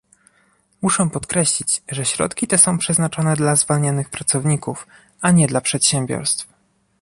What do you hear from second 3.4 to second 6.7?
zwalnianych pracowników, a nie dla przedsiębiorstw